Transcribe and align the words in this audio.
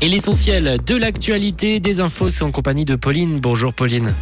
Et 0.00 0.08
l'essentiel 0.08 0.78
de 0.86 0.94
l'actualité 0.94 1.80
des 1.80 1.98
infos, 1.98 2.28
c'est 2.28 2.44
en 2.44 2.52
compagnie 2.52 2.84
de 2.84 2.94
Pauline. 2.94 3.40
Bonjour 3.40 3.74
Pauline. 3.74 4.14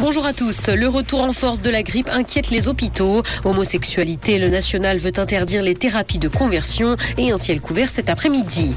Bonjour 0.00 0.26
à 0.26 0.32
tous. 0.32 0.66
Le 0.66 0.88
retour 0.88 1.20
en 1.20 1.32
force 1.32 1.62
de 1.62 1.70
la 1.70 1.84
grippe 1.84 2.08
inquiète 2.12 2.50
les 2.50 2.66
hôpitaux. 2.66 3.22
Homosexualité, 3.44 4.40
le 4.40 4.48
national 4.48 4.98
veut 4.98 5.12
interdire 5.16 5.62
les 5.62 5.76
thérapies 5.76 6.18
de 6.18 6.26
conversion 6.26 6.96
et 7.18 7.30
un 7.30 7.36
ciel 7.36 7.60
couvert 7.60 7.88
cet 7.88 8.10
après-midi. 8.10 8.74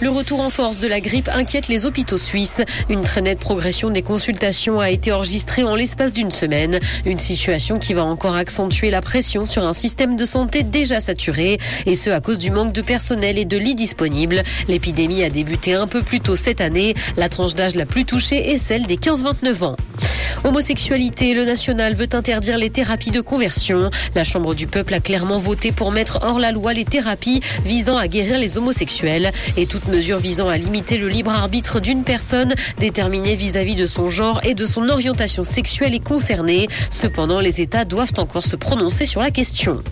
Le 0.00 0.08
retour 0.08 0.40
en 0.40 0.48
force 0.48 0.78
de 0.78 0.86
la 0.86 1.00
grippe 1.00 1.28
inquiète 1.28 1.68
les 1.68 1.84
hôpitaux 1.84 2.16
suisses. 2.16 2.62
Une 2.88 3.02
très 3.02 3.20
nette 3.20 3.38
progression 3.38 3.90
des 3.90 4.00
consultations 4.00 4.80
a 4.80 4.88
été 4.88 5.12
enregistrée 5.12 5.62
en 5.62 5.74
l'espace 5.74 6.14
d'une 6.14 6.30
semaine. 6.30 6.78
Une 7.04 7.18
situation 7.18 7.78
qui 7.78 7.92
va 7.92 8.04
encore 8.04 8.34
accentuer 8.34 8.90
la 8.90 9.02
pression 9.02 9.44
sur 9.44 9.62
un 9.62 9.74
système 9.74 10.16
de 10.16 10.24
santé 10.24 10.62
déjà 10.62 11.00
saturé. 11.00 11.58
Et 11.84 11.96
ce 11.96 12.08
à 12.08 12.22
cause 12.22 12.38
du 12.38 12.50
manque 12.50 12.72
de 12.72 12.80
personnel 12.80 13.36
et 13.36 13.44
de 13.44 13.58
lits 13.58 13.74
disponibles. 13.74 14.42
L'épidémie 14.68 15.22
a 15.22 15.28
débuté 15.28 15.74
un 15.74 15.86
peu 15.86 16.00
plus 16.00 16.20
tôt 16.20 16.36
cette 16.36 16.62
année. 16.62 16.94
La 17.18 17.28
tranche 17.28 17.54
d'âge 17.54 17.74
la 17.74 17.84
plus 17.84 18.06
touchée 18.06 18.52
est 18.52 18.58
celle 18.58 18.86
des 18.86 18.96
15-29 18.96 19.64
ans. 19.64 19.76
Homosexualité, 20.44 21.34
le 21.34 21.44
national 21.44 21.94
veut 21.94 22.08
interdire 22.12 22.56
les 22.56 22.70
thérapies 22.70 23.10
de 23.10 23.20
conversion. 23.20 23.90
La 24.14 24.24
Chambre 24.24 24.54
du 24.54 24.66
peuple 24.66 24.94
a 24.94 25.00
clairement 25.00 25.38
voté 25.38 25.70
pour 25.72 25.92
mettre 25.92 26.20
hors 26.22 26.38
la 26.38 26.52
loi 26.52 26.72
les 26.72 26.84
thérapies 26.84 27.42
visant 27.66 27.96
à 27.96 28.08
guérir 28.08 28.38
les 28.38 28.56
homosexuels 28.56 29.32
et 29.56 29.66
toute 29.66 29.86
mesure 29.90 30.18
visant 30.18 30.48
à 30.48 30.56
limiter 30.56 30.98
le 30.98 31.08
libre 31.08 31.32
arbitre 31.32 31.80
d'une 31.80 32.04
personne 32.04 32.54
déterminée 32.78 33.34
vis-à-vis 33.34 33.76
de 33.76 33.86
son 33.86 34.08
genre 34.08 34.40
et 34.44 34.54
de 34.54 34.64
son 34.64 34.88
orientation 34.88 35.44
sexuelle 35.44 35.94
est 35.94 36.04
concernée. 36.04 36.68
Cependant, 36.90 37.40
les 37.40 37.60
États 37.60 37.84
doivent 37.84 38.12
encore 38.18 38.46
se 38.46 38.56
prononcer 38.56 39.06
sur 39.06 39.20
la 39.20 39.30
question. 39.30 39.82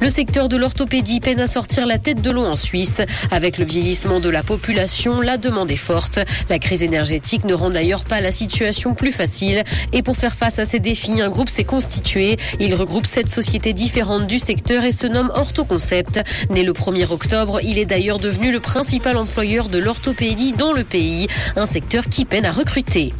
Le 0.00 0.08
secteur 0.08 0.48
de 0.48 0.56
l'orthopédie 0.56 1.20
peine 1.20 1.40
à 1.40 1.46
sortir 1.46 1.86
la 1.86 1.98
tête 1.98 2.22
de 2.22 2.30
l'eau 2.30 2.44
en 2.44 2.56
Suisse. 2.56 3.00
Avec 3.30 3.58
le 3.58 3.64
vieillissement 3.64 4.20
de 4.20 4.28
la 4.28 4.42
population, 4.42 5.20
la 5.20 5.36
demande 5.36 5.70
est 5.70 5.76
forte. 5.76 6.20
La 6.48 6.58
crise 6.58 6.82
énergétique 6.82 7.44
ne 7.44 7.54
rend 7.54 7.70
d'ailleurs 7.70 8.04
pas 8.04 8.20
la 8.20 8.32
situation 8.32 8.94
plus 8.94 9.12
facile. 9.12 9.64
Et 9.92 10.02
pour 10.02 10.16
faire 10.16 10.34
face 10.34 10.58
à 10.58 10.64
ces 10.64 10.78
défis, 10.78 11.20
un 11.20 11.28
groupe 11.28 11.48
s'est 11.48 11.64
constitué. 11.64 12.36
Il 12.60 12.74
regroupe 12.74 13.06
sept 13.06 13.28
sociétés 13.28 13.72
différentes 13.72 14.26
du 14.26 14.38
secteur 14.38 14.84
et 14.84 14.92
se 14.92 15.06
nomme 15.06 15.32
Orthoconcept. 15.34 16.20
Né 16.50 16.62
le 16.62 16.72
1er 16.72 17.10
octobre, 17.10 17.60
il 17.62 17.78
est 17.78 17.84
d'ailleurs 17.84 18.18
devenu 18.18 18.52
le 18.52 18.60
principal 18.60 19.16
employeur 19.16 19.29
de 19.30 19.78
l'orthopédie 19.78 20.52
dans 20.52 20.72
le 20.72 20.82
pays, 20.82 21.28
un 21.54 21.64
secteur 21.64 22.08
qui 22.08 22.24
peine 22.24 22.44
à 22.44 22.50
recruter. 22.50 23.14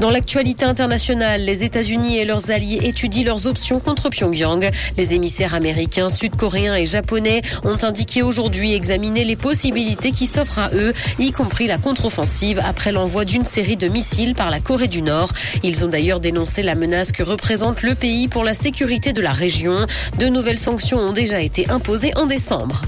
Dans 0.00 0.10
l'actualité 0.10 0.64
internationale, 0.64 1.42
les 1.42 1.62
États-Unis 1.62 2.18
et 2.18 2.24
leurs 2.24 2.50
alliés 2.50 2.80
étudient 2.82 3.24
leurs 3.24 3.46
options 3.46 3.78
contre 3.78 4.08
Pyongyang. 4.08 4.68
Les 4.96 5.14
émissaires 5.14 5.54
américains, 5.54 6.08
sud-coréens 6.08 6.74
et 6.74 6.86
japonais 6.86 7.42
ont 7.62 7.76
indiqué 7.82 8.22
aujourd'hui 8.22 8.74
examiner 8.74 9.24
les 9.24 9.36
possibilités 9.36 10.10
qui 10.10 10.26
s'offrent 10.26 10.58
à 10.58 10.70
eux, 10.74 10.92
y 11.18 11.30
compris 11.30 11.66
la 11.66 11.78
contre-offensive 11.78 12.60
après 12.64 12.90
l'envoi 12.90 13.24
d'une 13.24 13.44
série 13.44 13.76
de 13.76 13.86
missiles 13.86 14.34
par 14.34 14.50
la 14.50 14.60
Corée 14.60 14.88
du 14.88 15.02
Nord. 15.02 15.30
Ils 15.62 15.84
ont 15.84 15.88
d'ailleurs 15.88 16.20
dénoncé 16.20 16.62
la 16.62 16.74
menace 16.74 17.12
que 17.12 17.22
représente 17.22 17.82
le 17.82 17.94
pays 17.94 18.28
pour 18.28 18.44
la 18.44 18.54
sécurité 18.54 19.12
de 19.12 19.20
la 19.20 19.32
région. 19.32 19.86
De 20.18 20.26
nouvelles 20.26 20.58
sanctions 20.58 20.98
ont 20.98 21.12
déjà 21.12 21.40
été 21.40 21.70
imposées 21.70 22.12
en 22.16 22.26
décembre. 22.26 22.82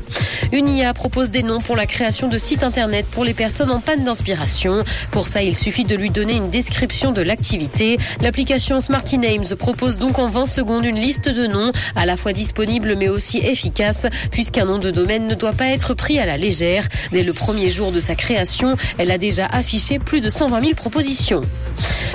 Une 0.52 0.68
IA 0.68 0.94
propose 0.94 1.30
des 1.30 1.42
noms 1.42 1.60
pour 1.60 1.76
la 1.76 1.86
création 1.86 2.28
de 2.28 2.38
sites 2.38 2.62
internet 2.62 3.06
pour 3.10 3.24
les 3.24 3.34
personnes 3.34 3.70
en 3.70 3.80
panne 3.80 4.04
d'inspiration. 4.04 4.84
Pour 5.10 5.26
ça, 5.26 5.42
il 5.42 5.56
suffit 5.56 5.84
de 5.84 5.96
lui 5.96 6.10
donner 6.10 6.34
une 6.36 6.50
description 6.50 7.12
de 7.12 7.22
l'activité. 7.22 7.98
L'application 8.20 8.80
Smarty 8.80 9.18
Names 9.18 9.56
propose 9.58 9.98
donc 9.98 10.18
en 10.18 10.28
20 10.28 10.46
secondes 10.46 10.84
une 10.84 10.98
liste 10.98 11.28
de 11.28 11.46
noms 11.46 11.72
à 11.94 12.06
la 12.06 12.16
fois 12.16 12.32
disponible 12.32 12.94
mais 12.96 13.08
aussi 13.08 13.38
efficace 13.38 14.06
puisqu'un 14.30 14.66
nom 14.66 14.78
de 14.78 14.90
domaine 14.90 15.26
ne 15.26 15.34
doit 15.34 15.52
pas 15.52 15.68
être 15.68 15.94
pris 15.94 16.18
à 16.18 16.26
la 16.26 16.36
légère. 16.36 16.86
Dès 17.12 17.22
le 17.22 17.32
premier 17.32 17.68
jour 17.70 17.92
de 17.92 18.00
sa 18.00 18.14
création, 18.14 18.76
elle 18.98 19.10
a 19.10 19.18
déjà 19.18 19.46
affiché 19.46 19.98
plus 19.98 20.20
de 20.20 20.30
120 20.30 20.60
000 20.60 20.74
propositions. 20.74 21.40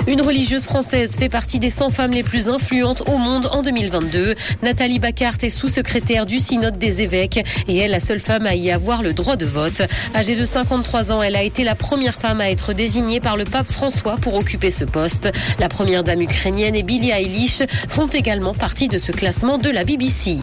Une 0.06 0.20
religieuse 0.20 0.64
française 0.64 1.16
fait 1.16 1.28
partie 1.28 1.58
des 1.58 1.70
100 1.70 1.90
femmes 1.90 2.10
les 2.10 2.22
plus 2.22 2.48
influentes 2.48 3.02
au 3.08 3.18
monde 3.18 3.48
en 3.52 3.62
2022. 3.62 4.34
Nathalie 4.62 4.98
Bacart 4.98 5.36
est 5.42 5.48
sous-secrétaire 5.48 6.26
du 6.26 6.38
synode 6.38 6.78
des 6.78 7.02
évêques 7.02 7.44
et 7.68 7.78
est 7.78 7.88
la 7.88 8.00
seule 8.00 8.20
femme 8.20 8.46
à 8.46 8.54
y 8.54 8.70
avoir 8.70 9.02
le 9.02 9.12
droit 9.12 9.36
de 9.36 9.46
vote. 9.46 9.82
Âgée 10.14 10.36
de 10.36 10.44
53 10.44 11.12
ans, 11.12 11.22
elle 11.22 11.36
a 11.36 11.42
été 11.42 11.64
la 11.64 11.74
première 11.74 12.14
femme 12.14 12.40
à 12.40 12.50
être 12.50 12.72
désignée 12.72 13.20
par 13.20 13.36
le 13.36 13.44
pape 13.44 13.70
François 13.70 14.16
pour 14.16 14.34
occuper 14.34 14.70
ce 14.70 14.84
poste. 14.84 15.30
La 15.58 15.68
première 15.68 16.04
dame 16.04 16.22
ukrainienne 16.22 16.74
et 16.74 16.82
Billie 16.82 17.10
Eilish 17.10 17.62
font 17.88 18.06
également 18.06 18.54
partie 18.54 18.88
de 18.88 18.98
ce 18.98 19.12
classement 19.12 19.58
de 19.58 19.70
la 19.70 19.84
BBC. 19.84 20.38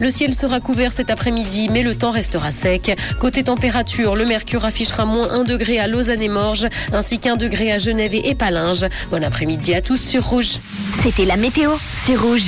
Le 0.00 0.10
ciel 0.10 0.32
sera 0.34 0.60
couvert 0.60 0.92
cet 0.92 1.10
après-midi, 1.10 1.68
mais 1.72 1.82
le 1.82 1.96
temps 1.96 2.12
restera 2.12 2.50
sec. 2.50 2.96
Côté 3.18 3.42
température, 3.42 4.14
le 4.14 4.26
mercure 4.26 4.64
affichera 4.64 5.04
moins 5.04 5.30
1 5.32 5.44
degré 5.44 5.80
à 5.80 5.88
Lausanne 5.88 6.22
et 6.22 6.28
Morges, 6.28 6.68
ainsi 6.92 7.18
qu'un 7.18 7.36
degré 7.36 7.72
à 7.72 7.78
Genève 7.78 8.14
et 8.14 8.28
Épalinges. 8.30 8.86
Bon 9.10 9.24
après-midi 9.24 9.74
à 9.74 9.82
tous 9.82 10.00
sur 10.00 10.24
Rouge. 10.24 10.58
C'était 11.02 11.24
la 11.24 11.36
météo, 11.36 11.72
c'est 12.04 12.14
Rouge. 12.14 12.46